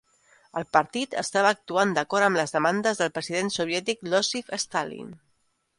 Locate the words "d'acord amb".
1.97-2.41